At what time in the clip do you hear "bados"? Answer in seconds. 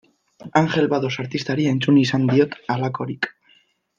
0.93-1.11